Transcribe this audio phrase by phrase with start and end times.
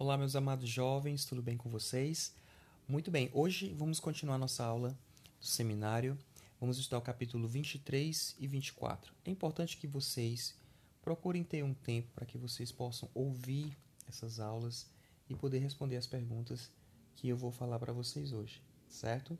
[0.00, 2.32] Olá, meus amados jovens, tudo bem com vocês?
[2.88, 4.98] Muito bem, hoje vamos continuar nossa aula
[5.38, 6.16] do seminário.
[6.58, 9.12] Vamos estudar o capítulo 23 e 24.
[9.26, 10.54] É importante que vocês
[11.02, 13.76] procurem ter um tempo para que vocês possam ouvir
[14.08, 14.86] essas aulas
[15.28, 16.70] e poder responder as perguntas
[17.14, 19.38] que eu vou falar para vocês hoje, certo?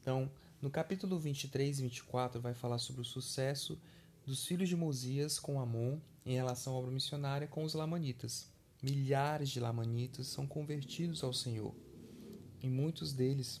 [0.00, 0.30] Então,
[0.62, 3.78] no capítulo 23 e 24 vai falar sobre o sucesso
[4.24, 8.48] dos filhos de Mosias com Amon em relação à obra missionária com os lamanitas
[8.82, 11.74] milhares de lamanitas são convertidos ao Senhor.
[12.62, 13.60] E muitos deles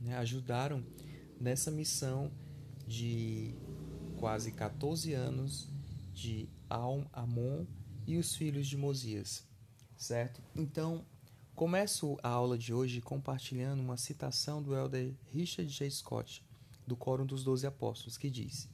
[0.00, 0.84] né, ajudaram
[1.40, 2.30] nessa missão
[2.86, 3.54] de
[4.18, 5.68] quase 14 anos
[6.12, 7.64] de Amon
[8.06, 9.46] e os filhos de Mosias,
[9.96, 10.42] certo?
[10.54, 11.04] Então,
[11.54, 15.90] começo a aula de hoje compartilhando uma citação do elder Richard J.
[15.90, 16.44] Scott,
[16.86, 18.68] do Quórum dos Doze Apóstolos, que diz: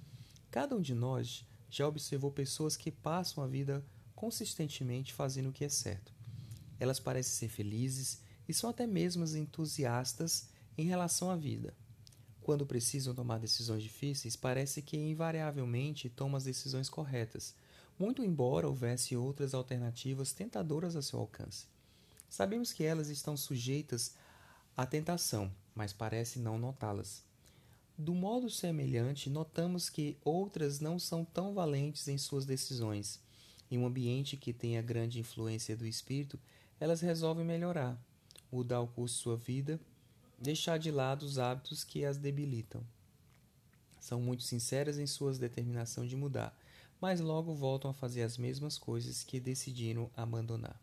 [0.50, 3.84] Cada um de nós já observou pessoas que passam a vida
[4.20, 6.12] consistentemente fazendo o que é certo.
[6.78, 11.74] Elas parecem ser felizes e são até mesmo entusiastas em relação à vida.
[12.42, 17.54] Quando precisam tomar decisões difíceis, parece que invariavelmente tomam as decisões corretas,
[17.98, 21.64] muito embora houvesse outras alternativas tentadoras a seu alcance.
[22.28, 24.14] Sabemos que elas estão sujeitas
[24.76, 27.24] à tentação, mas parece não notá-las.
[27.96, 33.18] Do modo semelhante, notamos que outras não são tão valentes em suas decisões
[33.70, 36.38] em um ambiente que tenha grande influência do espírito,
[36.80, 37.96] elas resolvem melhorar,
[38.50, 39.80] mudar o curso de sua vida,
[40.38, 42.82] deixar de lado os hábitos que as debilitam.
[44.00, 46.58] São muito sinceras em sua determinação de mudar,
[47.00, 50.80] mas logo voltam a fazer as mesmas coisas que decidiram abandonar.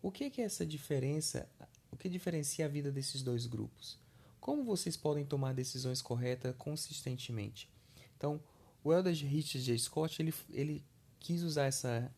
[0.00, 1.48] O que é essa diferença?
[1.90, 3.98] O que diferencia a vida desses dois grupos?
[4.40, 7.68] Como vocês podem tomar decisões corretas consistentemente?
[8.16, 8.40] Então,
[8.84, 9.76] o Elder Richard J.
[9.78, 10.84] Scott ele, ele
[11.20, 12.10] quis usar essa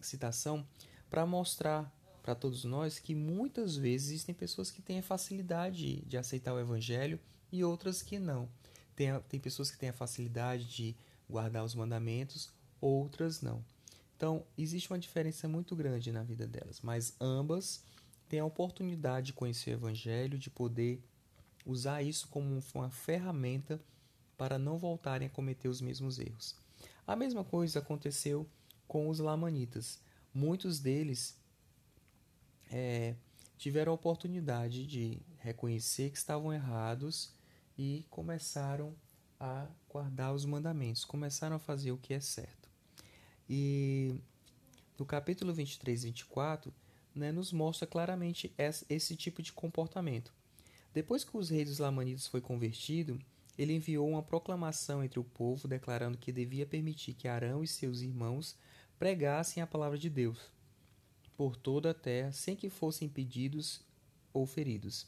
[0.00, 0.66] citação
[1.08, 6.52] para mostrar para todos nós que muitas vezes existem pessoas que têm facilidade de aceitar
[6.54, 7.18] o evangelho
[7.50, 8.48] e outras que não.
[8.94, 10.96] Tem, tem pessoas que têm a facilidade de
[11.28, 12.50] guardar os mandamentos,
[12.80, 13.64] outras não.
[14.16, 17.82] Então, existe uma diferença muito grande na vida delas, mas ambas
[18.28, 21.02] têm a oportunidade de conhecer o evangelho, de poder
[21.64, 23.80] usar isso como uma ferramenta
[24.36, 26.54] para não voltarem a cometer os mesmos erros.
[27.06, 28.46] A mesma coisa aconteceu
[28.86, 30.00] com os lamanitas.
[30.32, 31.36] Muitos deles
[32.70, 33.14] é,
[33.58, 37.32] tiveram a oportunidade de reconhecer que estavam errados
[37.76, 38.94] e começaram
[39.38, 42.68] a guardar os mandamentos, começaram a fazer o que é certo.
[43.48, 44.14] E
[44.98, 46.72] no capítulo 23 e 24,
[47.14, 48.54] né, nos mostra claramente
[48.88, 50.32] esse tipo de comportamento.
[50.92, 53.18] Depois que os reis dos Lamanitas foi convertido,
[53.60, 58.00] ele enviou uma proclamação entre o povo declarando que devia permitir que Arão e seus
[58.00, 58.56] irmãos
[58.98, 60.50] pregassem a palavra de Deus
[61.36, 63.82] por toda a terra sem que fossem impedidos
[64.32, 65.06] ou feridos.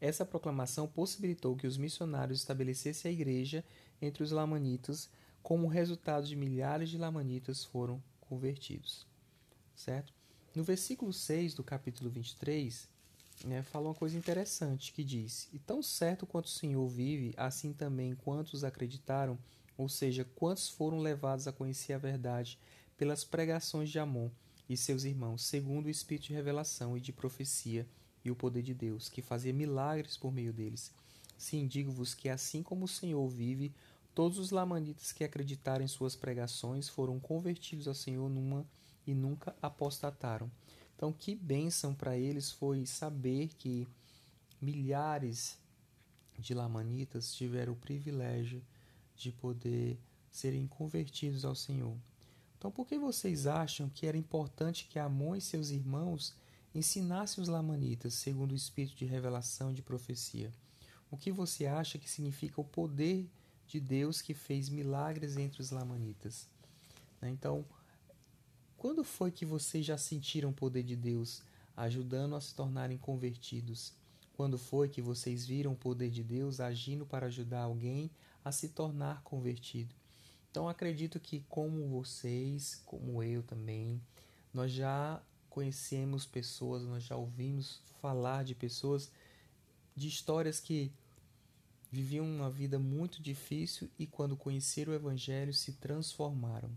[0.00, 3.64] Essa proclamação possibilitou que os missionários estabelecessem a igreja
[4.00, 5.08] entre os lamanitas,
[5.40, 9.06] como resultado de milhares de lamanitas foram convertidos.
[9.76, 10.12] Certo?
[10.56, 12.88] No versículo 6 do capítulo 23,
[13.44, 17.72] né, fala uma coisa interessante que diz: E tão certo quanto o Senhor vive, assim
[17.72, 19.38] também quantos acreditaram,
[19.76, 22.58] ou seja, quantos foram levados a conhecer a verdade
[22.96, 24.30] pelas pregações de Amon
[24.68, 27.86] e seus irmãos, segundo o espírito de revelação e de profecia
[28.24, 30.92] e o poder de Deus, que fazia milagres por meio deles.
[31.36, 33.74] Sim, digo-vos que assim como o Senhor vive,
[34.14, 38.64] todos os lamanitas que acreditaram em suas pregações foram convertidos ao Senhor numa
[39.06, 40.48] e nunca apostataram.
[41.02, 43.88] Então, que bênção para eles foi saber que
[44.60, 45.58] milhares
[46.38, 48.62] de lamanitas tiveram o privilégio
[49.16, 49.98] de poder
[50.30, 51.96] serem convertidos ao Senhor.
[52.56, 56.36] Então, por que vocês acham que era importante que Amon e seus irmãos
[56.72, 60.52] ensinassem os lamanitas segundo o espírito de revelação e de profecia?
[61.10, 63.28] O que você acha que significa o poder
[63.66, 66.46] de Deus que fez milagres entre os lamanitas?
[67.20, 67.28] Né?
[67.28, 67.64] Então,
[68.82, 71.44] quando foi que vocês já sentiram o poder de Deus
[71.76, 73.92] ajudando a se tornarem convertidos?
[74.32, 78.10] Quando foi que vocês viram o poder de Deus agindo para ajudar alguém
[78.44, 79.94] a se tornar convertido?
[80.50, 84.02] Então acredito que como vocês, como eu também,
[84.52, 89.12] nós já conhecemos pessoas, nós já ouvimos falar de pessoas
[89.94, 90.90] de histórias que
[91.88, 96.76] viviam uma vida muito difícil e quando conheceram o evangelho se transformaram.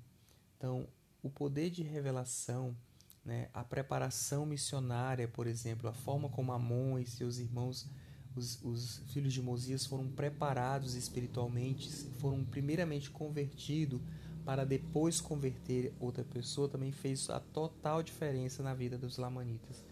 [0.56, 0.88] Então,
[1.26, 2.78] o poder de revelação,
[3.26, 7.90] né, a preparação missionária, por exemplo, a forma como Amon e seus irmãos,
[8.36, 11.90] os, os filhos de Mosias, foram preparados espiritualmente,
[12.20, 14.00] foram primeiramente convertidos
[14.46, 19.84] para depois converter outra pessoa também fez a total diferença na vida dos lamanitas.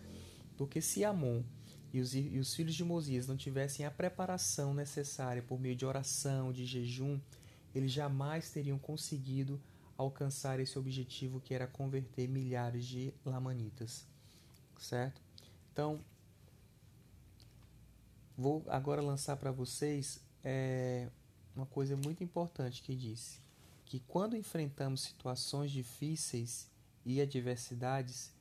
[0.55, 1.41] Porque se Amon
[1.91, 5.83] e os, e os filhos de Mosias não tivessem a preparação necessária por meio de
[5.83, 7.19] oração, de jejum,
[7.73, 9.59] eles jamais teriam conseguido
[10.03, 14.05] alcançar esse objetivo que era converter milhares de lamanitas,
[14.77, 15.21] certo?
[15.71, 15.99] Então,
[18.37, 21.09] vou agora lançar para vocês é,
[21.55, 23.41] uma coisa muito importante que disse
[23.85, 26.67] que quando enfrentamos situações difíceis
[27.05, 28.31] e adversidades,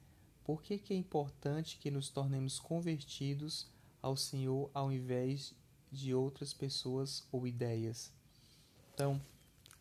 [0.44, 3.68] por que, que é importante que nos tornemos convertidos
[4.00, 5.54] ao Senhor ao invés
[5.90, 8.10] de outras pessoas ou ideias?
[8.94, 9.20] Então,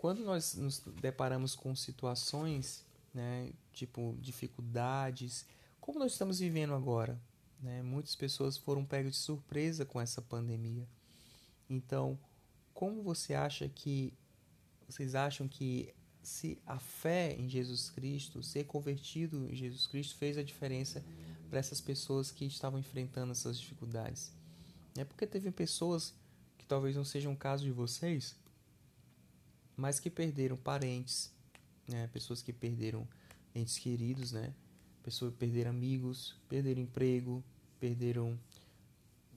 [0.01, 2.83] quando nós nos deparamos com situações,
[3.13, 5.45] né, tipo dificuldades,
[5.79, 7.21] como nós estamos vivendo agora,
[7.61, 10.87] né, muitas pessoas foram pegas de surpresa com essa pandemia.
[11.69, 12.17] Então,
[12.73, 14.11] como você acha que
[14.89, 15.93] vocês acham que
[16.23, 21.05] se a fé em Jesus Cristo, ser convertido em Jesus Cristo, fez a diferença
[21.47, 24.31] para essas pessoas que estavam enfrentando essas dificuldades.
[24.97, 26.11] É porque teve pessoas
[26.57, 28.35] que talvez não sejam o caso de vocês,
[29.75, 31.31] mas que perderam parentes,
[31.87, 32.07] né?
[32.07, 33.07] pessoas que perderam
[33.53, 34.53] entes queridos, né?
[35.03, 37.43] pessoas que perderam amigos, perderam emprego,
[37.79, 38.39] perderam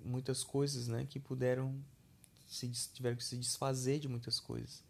[0.04, 1.06] muitas coisas, né?
[1.06, 1.82] que puderam
[2.46, 4.82] se tiveram que se desfazer de muitas coisas.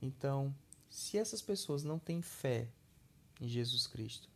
[0.00, 0.54] Então,
[0.88, 2.68] se essas pessoas não têm fé
[3.40, 4.28] em Jesus Cristo,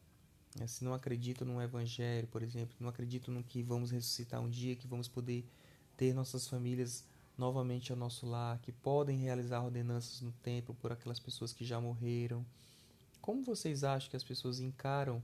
[0.58, 4.48] né, se não acreditam no Evangelho, por exemplo, não acreditam no que vamos ressuscitar um
[4.48, 5.44] dia, que vamos poder
[5.96, 7.04] ter nossas famílias
[7.36, 11.80] novamente ao nosso lar, que podem realizar ordenanças no templo por aquelas pessoas que já
[11.80, 12.44] morreram.
[13.20, 15.22] Como vocês acham que as pessoas encaram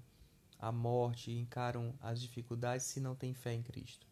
[0.59, 4.07] a morte, encaram as dificuldades se não têm fé em Cristo?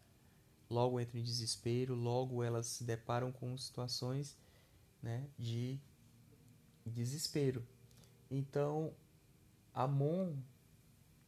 [0.68, 4.36] Logo entram em desespero, logo elas se deparam com situações
[5.02, 5.78] né, de
[6.86, 7.66] desespero.
[8.30, 8.94] Então,
[9.74, 10.36] Amon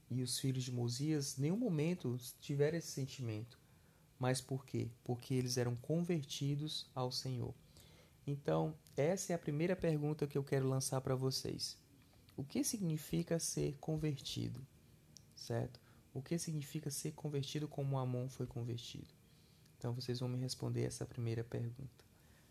[0.09, 3.59] e os filhos de Mosias, nenhum momento tiveram esse sentimento.
[4.23, 4.89] Mas por quê?
[5.03, 7.53] Porque eles eram convertidos ao Senhor.
[8.25, 11.77] Então, essa é a primeira pergunta que eu quero lançar para vocês.
[12.37, 14.65] O que significa ser convertido?
[15.35, 15.81] Certo?
[16.15, 19.09] O que significa ser convertido como Amon foi convertido?
[19.77, 22.05] Então, vocês vão me responder essa primeira pergunta.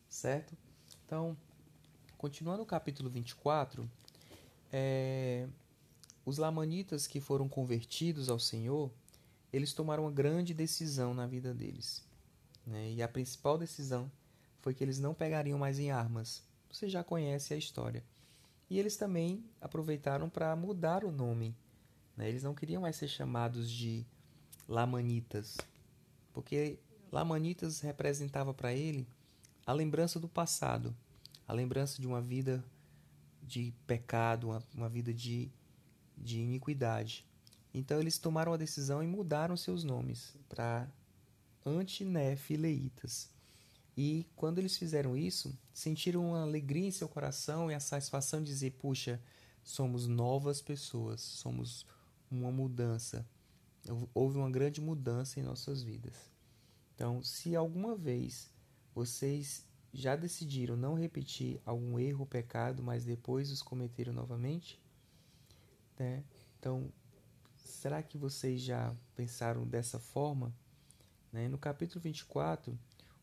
[0.09, 0.57] Certo?
[1.06, 1.38] Então,
[2.21, 3.89] Continuando o capítulo 24,
[4.71, 5.47] é,
[6.24, 8.91] os lamanitas que foram convertidos ao Senhor,
[9.51, 12.03] eles tomaram uma grande decisão na vida deles.
[12.65, 12.92] Né?
[12.92, 14.12] E a principal decisão
[14.62, 16.44] foi que eles não pegariam mais em armas.
[16.71, 18.03] Você já conhece a história.
[18.69, 21.56] E eles também aproveitaram para mudar o nome.
[22.15, 22.30] Né?
[22.30, 24.06] Eles não queriam mais ser chamados de
[24.68, 25.57] Lamanitas,
[26.33, 26.80] porque
[27.12, 29.06] Lamanitas representava para ele
[29.65, 30.95] a lembrança do passado
[31.51, 32.63] a lembrança de uma vida
[33.44, 35.51] de pecado, uma, uma vida de,
[36.18, 37.25] de iniquidade.
[37.73, 40.89] Então eles tomaram a decisão e mudaram seus nomes para
[41.65, 43.29] antinefileitas.
[43.95, 48.47] E quando eles fizeram isso, sentiram uma alegria em seu coração e a satisfação de
[48.47, 49.21] dizer: puxa,
[49.63, 51.85] somos novas pessoas, somos
[52.29, 53.25] uma mudança.
[54.13, 56.15] Houve uma grande mudança em nossas vidas.
[56.95, 58.50] Então, se alguma vez
[58.94, 64.79] vocês já decidiram não repetir algum erro ou pecado, mas depois os cometeram novamente?
[65.97, 66.24] Né?
[66.59, 66.91] Então,
[67.71, 70.53] será que vocês já pensaram dessa forma?
[71.31, 71.48] Né?
[71.48, 72.77] No capítulo 24,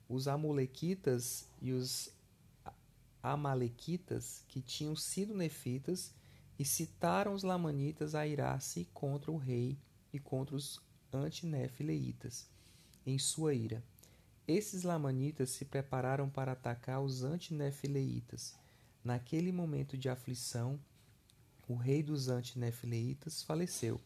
[0.08, 2.10] os Amolequitas e os
[3.22, 6.12] Amalequitas, que tinham sido nefitas,
[6.58, 9.78] e citaram os Lamanitas a irar-se contra o rei
[10.12, 10.80] e contra os
[11.12, 12.48] antinefileitas
[13.06, 13.82] em sua ira.
[14.46, 18.54] Esses lamanitas se prepararam para atacar os antinefileitas.
[19.04, 20.80] Naquele momento de aflição,
[21.68, 24.00] o rei dos antinefileitas faleceu.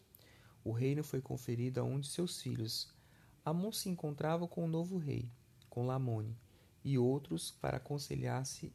[0.65, 2.89] O reino foi conferido a um de seus filhos.
[3.45, 5.29] Amon se encontrava com o novo rei,
[5.69, 6.37] com Lamone,
[6.85, 8.73] e outros para aconselhar-se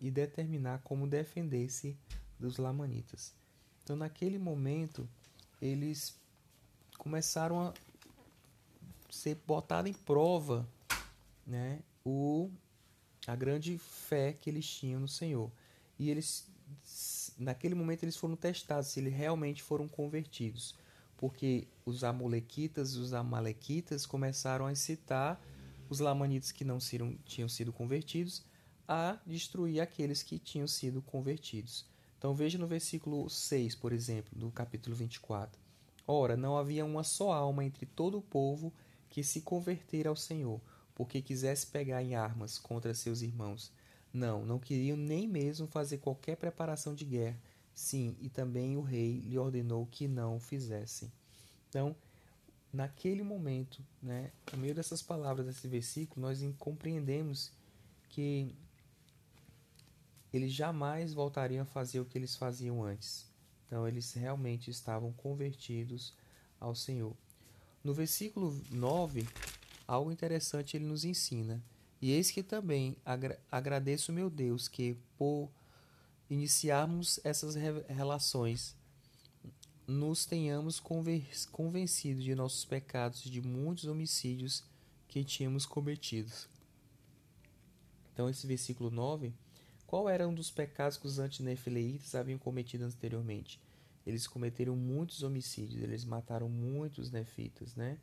[0.00, 1.96] e determinar como defender-se
[2.38, 3.34] dos lamanitas.
[3.82, 5.08] Então, naquele momento,
[5.60, 6.16] eles
[6.98, 7.74] começaram a
[9.10, 10.68] ser botados em prova
[11.46, 12.50] né, o,
[13.26, 15.50] a grande fé que eles tinham no Senhor.
[15.98, 16.46] E eles,
[17.38, 20.74] naquele momento, eles foram testados se eles realmente foram convertidos.
[21.18, 25.38] Porque os amolequitas e os amalequitas começaram a incitar
[25.90, 26.78] os lamanitas que não
[27.24, 28.42] tinham sido convertidos
[28.86, 31.84] a destruir aqueles que tinham sido convertidos.
[32.16, 35.60] Então veja no versículo 6, por exemplo, do capítulo 24.
[36.06, 38.72] Ora, não havia uma só alma entre todo o povo
[39.10, 40.60] que se convertera ao Senhor,
[40.94, 43.70] porque quisesse pegar em armas contra seus irmãos.
[44.12, 47.38] Não, não queriam nem mesmo fazer qualquer preparação de guerra.
[47.78, 51.12] Sim, e também o rei lhe ordenou que não o fizessem.
[51.68, 51.94] Então,
[52.72, 57.52] naquele momento, né, no meio dessas palavras desse versículo, nós compreendemos
[58.08, 58.52] que
[60.32, 63.30] eles jamais voltariam a fazer o que eles faziam antes.
[63.68, 66.12] Então, eles realmente estavam convertidos
[66.58, 67.14] ao Senhor.
[67.84, 69.24] No versículo 9,
[69.86, 71.62] algo interessante ele nos ensina.
[72.02, 75.48] E eis que também agra agradeço, meu Deus, que por
[76.30, 78.76] iniciarmos essas re relações,
[79.86, 84.62] nos tenhamos convencido de nossos pecados e de muitos homicídios
[85.08, 86.46] que tínhamos cometidos.
[88.12, 89.32] Então, esse versículo 9
[89.88, 93.58] qual era um dos pecados que os antinefileitas haviam cometido anteriormente?
[94.06, 97.96] Eles cometeram muitos homicídios, eles mataram muitos nefitas, né?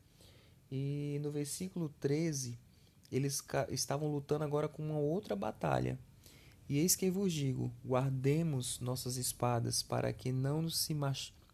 [0.71, 2.57] E no versículo 13,
[3.11, 3.39] eles
[3.69, 5.99] estavam lutando agora com uma outra batalha.
[6.67, 10.95] E eis que vos digo: guardemos nossas espadas, para que não se,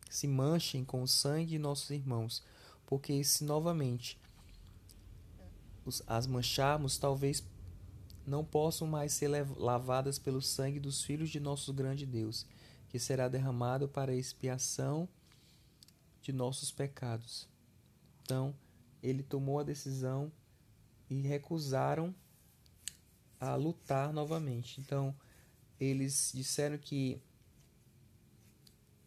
[0.10, 2.44] se manchem com o sangue de nossos irmãos,
[2.86, 4.20] porque se novamente
[6.08, 7.44] as mancharmos, talvez
[8.26, 12.46] não possam mais ser lavadas pelo sangue dos filhos de nosso grande Deus,
[12.88, 15.10] que será derramado para expiação
[16.22, 17.50] de nossos pecados.
[18.22, 18.56] Então,
[19.02, 20.32] ele tomou a decisão
[21.10, 22.14] e recusaram
[23.42, 24.80] a lutar novamente.
[24.80, 25.14] Então,
[25.80, 27.20] eles disseram que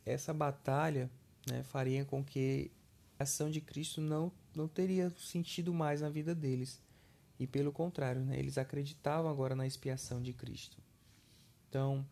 [0.05, 1.09] essa batalha
[1.49, 2.71] né, faria com que
[3.19, 6.83] a ação de Cristo não, não teria sentido mais na vida deles.
[7.39, 10.77] E pelo contrário, né, eles acreditavam agora na expiação de Cristo.
[11.69, 12.05] Então,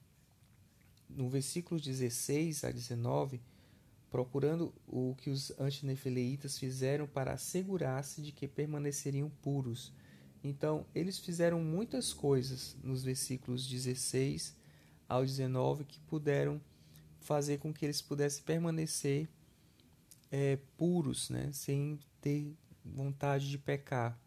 [1.11, 3.41] no versículo 16 a 19,
[4.11, 9.93] procurando o que os antinefileitas fizeram para assegurar-se de que permaneceriam puros.
[10.45, 14.55] Então, eles fizeram muitas coisas nos versículos 16
[15.09, 16.61] ao 19 que puderam
[17.21, 19.29] fazer com que eles pudessem permanecer
[20.31, 24.19] é, puros, né, sem ter vontade de pecar.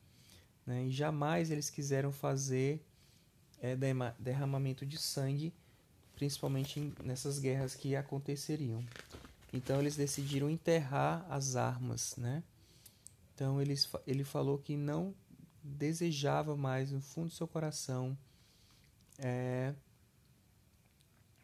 [0.66, 0.86] Né?
[0.86, 2.86] E jamais eles quiseram fazer
[3.62, 3.76] é,
[4.20, 5.54] derramamento de sangue,
[6.16, 8.84] principalmente nessas guerras que aconteceriam.
[9.52, 12.44] Então eles decidiram enterrar as armas, né?
[13.34, 15.14] Então eles, ele falou que não
[15.66, 18.16] desejava mais no fundo do seu coração
[19.18, 19.74] é,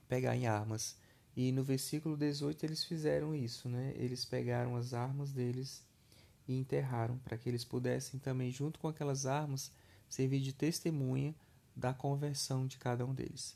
[0.07, 0.95] pegar em armas.
[1.35, 3.93] E no versículo 18 eles fizeram isso, né?
[3.95, 5.83] Eles pegaram as armas deles
[6.47, 9.71] e enterraram, para que eles pudessem também, junto com aquelas armas,
[10.09, 11.33] servir de testemunha
[11.75, 13.55] da conversão de cada um deles.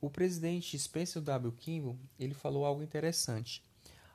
[0.00, 1.52] O presidente Spencer W.
[1.52, 3.62] Kimball ele falou algo interessante.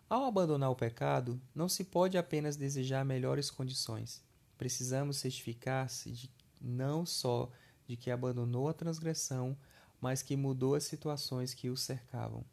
[0.10, 4.24] Ao abandonar o pecado, não se pode apenas desejar melhores condições.
[4.58, 6.30] Precisamos certificar-se de
[6.62, 7.50] não só
[7.88, 9.58] de que abandonou a transgressão,
[10.02, 12.46] mas que mudou as situações que o cercavam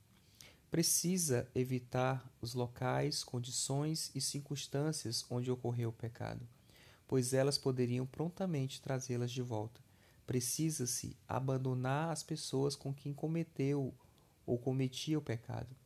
[0.73, 6.49] precisa evitar os locais, condições e circunstâncias onde ocorreu o pecado,
[7.07, 9.83] pois elas poderiam prontamente trazê-las de volta.
[10.27, 13.93] Precisa-se abandonar as pessoas com quem cometeu
[14.47, 15.77] ou cometia o pecado.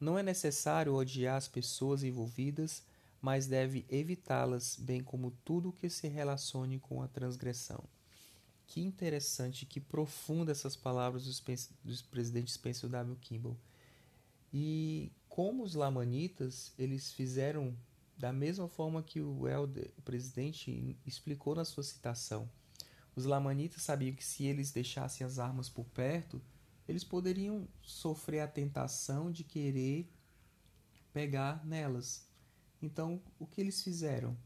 [0.00, 2.82] Não é necessário odiar as pessoas envolvidas,
[3.20, 7.84] mas deve evitá-las, bem como tudo que se relacione com a transgressão.
[8.66, 13.16] Que interessante, que profunda essas palavras do, presidente Spencer W.
[13.20, 13.58] Kimball.
[14.52, 17.76] E como os lamanitas, eles fizeram
[18.16, 22.50] da mesma forma que o Elder, o presidente, explicou na sua citação.
[23.16, 26.40] Os lamanitas sabiam que se eles deixassem as armas por perto,
[26.86, 30.12] eles poderiam sofrer a tentação de querer
[31.12, 32.29] pegar nelas.
[32.82, 34.36] Então, o que eles fizeram?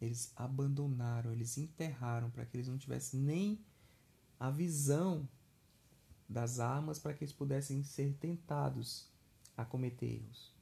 [0.00, 3.64] Eles abandonaram, eles enterraram para que eles não tivessem nem
[4.38, 5.28] a visão
[6.28, 9.08] das armas para que eles pudessem ser tentados
[9.56, 10.52] a cometer erros.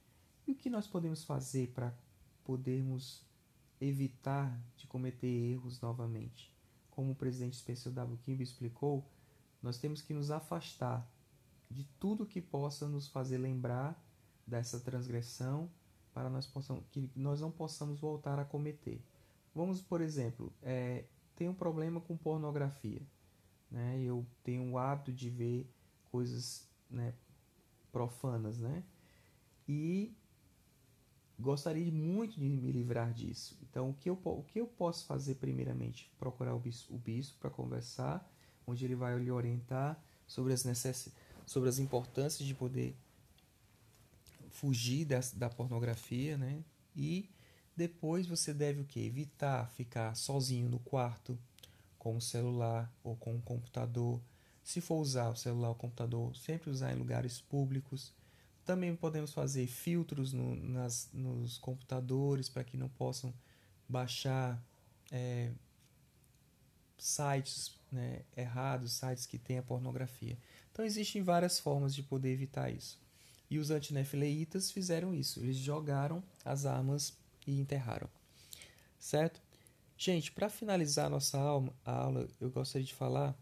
[0.47, 1.97] E o que nós podemos fazer para
[2.45, 3.25] podermos
[3.81, 6.55] evitar de cometer erros novamente?
[6.91, 8.19] Como o presidente Spencer W.
[8.19, 9.11] Kimball explicou,
[9.63, 11.11] nós temos que nos afastar
[11.71, 14.01] de tudo que possa nos fazer lembrar
[14.47, 15.71] dessa transgressão
[16.13, 19.01] para nós possamos, que nós não possamos voltar a cometer.
[19.55, 21.05] Vamos, por exemplo, é,
[21.37, 23.03] tem um problema com pornografia.
[23.71, 24.01] Né?
[24.03, 25.71] Eu tenho o hábito de ver
[26.11, 27.15] coisas né,
[27.91, 28.83] profanas, né?
[29.67, 30.15] E
[31.39, 33.59] gostaria muito de me livrar disso.
[33.63, 36.11] Então, o que eu, o que eu posso fazer primeiramente?
[36.19, 38.31] Procurar o bispo, bispo para conversar,
[38.67, 42.97] onde ele vai lhe orientar sobre as necessidades, sobre as importâncias de poder
[44.53, 46.63] fugir da, da pornografia, né?
[46.95, 47.29] E
[47.77, 49.01] depois você deve o que?
[49.01, 51.39] Evitar ficar sozinho no quarto
[51.99, 54.21] com o celular ou com o computador
[54.63, 58.13] Se for usar o celular ou o computador, sempre usar em lugares públicos.
[58.65, 63.35] Também podemos fazer filtros no, nas, nos computadores para que não possam
[63.89, 64.63] baixar
[65.11, 65.51] é,
[66.97, 70.39] sites né, errados, sites que tenham pornografia.
[70.71, 73.02] Então existem várias formas de poder evitar isso.
[73.53, 75.39] E os antinefileitas fizeram isso.
[75.39, 78.09] Eles jogaram as armas e enterraram.
[78.99, 79.43] Certo?
[79.95, 81.39] Gente, para finalizar nossa
[81.85, 83.39] aula, eu gostaria de falar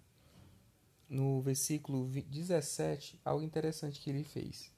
[1.09, 4.73] no versículo 17 algo interessante que ele fez.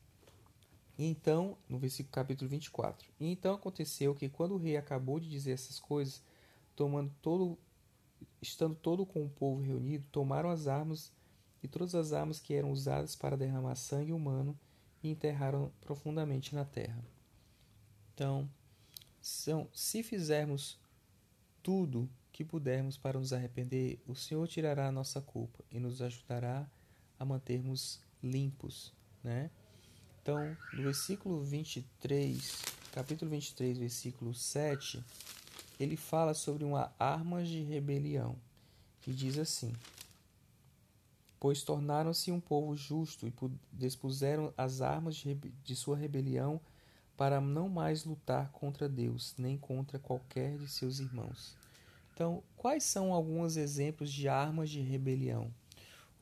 [0.99, 3.09] Então, no versículo capítulo 24.
[3.19, 6.23] E então aconteceu que quando o rei acabou de dizer essas coisas,
[6.77, 7.59] tomando todo
[8.43, 11.11] estando todo com o povo reunido, tomaram as armas
[11.63, 14.55] e todas as armas que eram usadas para derramar sangue humano
[15.03, 17.05] e enterraram profundamente na terra.
[18.15, 18.49] Então,
[19.21, 20.79] são, se fizermos
[21.63, 26.69] tudo que pudermos para nos arrepender, o Senhor tirará a nossa culpa e nos ajudará
[27.19, 28.93] a mantermos limpos,
[29.23, 29.51] né?
[30.21, 35.05] Então, no versículo 23, capítulo 23, versículo 7,
[35.79, 38.37] ele fala sobre uma arma de rebelião
[39.07, 39.73] e diz assim:
[41.43, 43.35] Pois tornaram-se um povo justo e
[43.73, 46.61] dispuseram as armas de sua rebelião
[47.17, 51.57] para não mais lutar contra Deus, nem contra qualquer de seus irmãos.
[52.15, 55.53] Então, quais são alguns exemplos de armas de rebelião?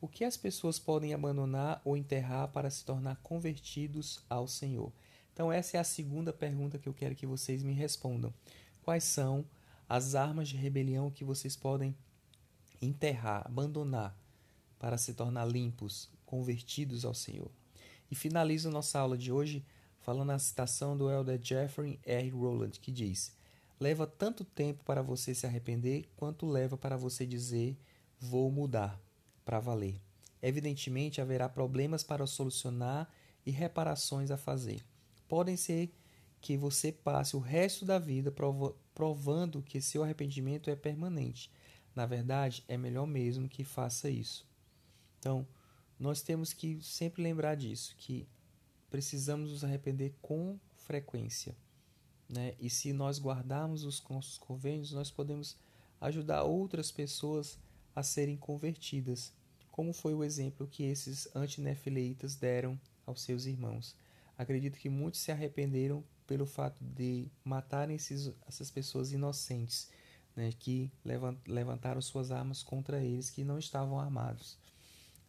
[0.01, 4.91] O que as pessoas podem abandonar ou enterrar para se tornar convertidos ao Senhor?
[5.33, 8.33] Então, essa é a segunda pergunta que eu quero que vocês me respondam.
[8.81, 9.45] Quais são
[9.87, 11.95] as armas de rebelião que vocês podem
[12.81, 14.19] enterrar, abandonar,
[14.81, 17.51] para se tornar limpos, convertidos ao Senhor?
[18.09, 19.63] E finalizo nossa aula de hoje
[19.99, 22.31] falando a citação do elder Jeffrey R.
[22.31, 23.31] Rowland, que diz:
[23.79, 27.77] Leva tanto tempo para você se arrepender quanto leva para você dizer:
[28.19, 28.99] Vou mudar
[29.45, 30.01] para valer.
[30.41, 33.07] Evidentemente, haverá problemas para solucionar
[33.45, 34.83] e reparações a fazer.
[35.27, 35.93] Podem ser
[36.41, 38.33] que você passe o resto da vida
[38.95, 41.51] provando que seu arrependimento é permanente.
[41.95, 44.49] Na verdade, é melhor mesmo que faça isso.
[45.21, 45.47] Então,
[45.99, 48.27] nós temos que sempre lembrar disso, que
[48.89, 51.55] precisamos nos arrepender com frequência.
[52.27, 52.55] Né?
[52.59, 55.55] E se nós guardarmos os nossos convênios, nós podemos
[56.01, 57.59] ajudar outras pessoas
[57.95, 59.31] a serem convertidas
[59.71, 63.95] como foi o exemplo que esses antinefileitas deram aos seus irmãos.
[64.37, 69.89] Acredito que muitos se arrependeram pelo fato de matarem esses, essas pessoas inocentes,
[70.35, 70.91] né, que
[71.47, 74.57] levantaram suas armas contra eles, que não estavam armados.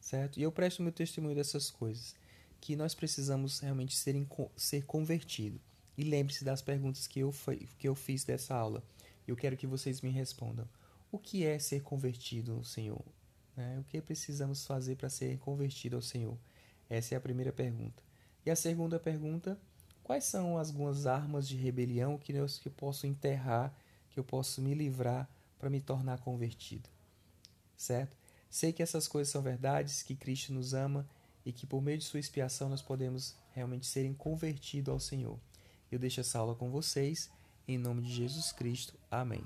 [0.02, 0.40] Certo?
[0.40, 2.16] E eu presto meu testemunho dessas coisas,
[2.60, 4.16] que nós precisamos realmente ser,
[4.56, 5.60] ser convertidos.
[5.96, 7.32] E lembre-se das perguntas que eu,
[7.78, 8.82] que eu fiz dessa aula.
[9.28, 10.68] Eu quero que vocês me respondam.
[11.12, 13.04] O que é ser convertido no Senhor?
[13.56, 13.78] Né?
[13.78, 16.36] O que precisamos fazer para ser convertido ao Senhor?
[16.90, 18.02] Essa é a primeira pergunta.
[18.44, 19.56] E a segunda pergunta:
[20.02, 23.72] quais são algumas armas de rebelião que eu, que eu posso enterrar,
[24.10, 25.28] que eu posso me livrar
[25.60, 26.88] para me tornar convertido?
[27.76, 28.16] Certo?
[28.52, 31.08] Sei que essas coisas são verdades, que Cristo nos ama
[31.42, 35.40] e que por meio de sua expiação nós podemos realmente serem convertidos ao Senhor.
[35.90, 37.30] Eu deixo essa aula com vocês,
[37.66, 38.92] em nome de Jesus Cristo.
[39.10, 39.42] Amém.